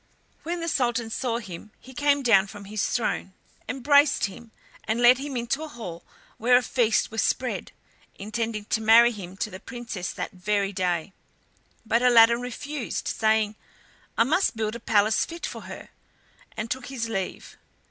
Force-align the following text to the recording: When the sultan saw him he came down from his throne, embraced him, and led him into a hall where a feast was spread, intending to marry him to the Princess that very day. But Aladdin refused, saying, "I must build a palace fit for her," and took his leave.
When 0.41 0.61
the 0.61 0.67
sultan 0.67 1.11
saw 1.11 1.37
him 1.37 1.69
he 1.79 1.93
came 1.93 2.23
down 2.23 2.47
from 2.47 2.65
his 2.65 2.87
throne, 2.87 3.33
embraced 3.69 4.25
him, 4.25 4.49
and 4.83 4.99
led 4.99 5.19
him 5.19 5.37
into 5.37 5.61
a 5.61 5.67
hall 5.67 6.03
where 6.39 6.57
a 6.57 6.63
feast 6.63 7.11
was 7.11 7.21
spread, 7.21 7.71
intending 8.15 8.65
to 8.65 8.81
marry 8.81 9.11
him 9.11 9.37
to 9.37 9.51
the 9.51 9.59
Princess 9.59 10.11
that 10.13 10.31
very 10.31 10.73
day. 10.73 11.13
But 11.85 12.01
Aladdin 12.01 12.41
refused, 12.41 13.07
saying, 13.07 13.55
"I 14.17 14.23
must 14.23 14.55
build 14.57 14.73
a 14.75 14.79
palace 14.79 15.23
fit 15.23 15.45
for 15.45 15.65
her," 15.69 15.89
and 16.57 16.71
took 16.71 16.87
his 16.87 17.07
leave. 17.07 17.55